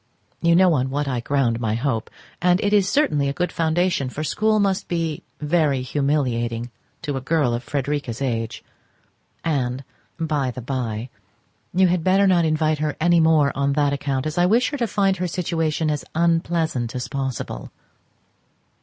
[0.41, 2.09] You know on what I ground my hope,
[2.41, 6.71] and it is certainly a good foundation, for school must be very humiliating
[7.03, 8.63] to a girl of Frederica's age.
[9.45, 9.83] And,
[10.19, 11.11] by the by,
[11.71, 14.77] you had better not invite her any more on that account, as I wish her
[14.79, 17.71] to find her situation as unpleasant as possible.